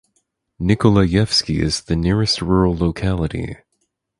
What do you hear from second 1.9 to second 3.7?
nearest rural locality.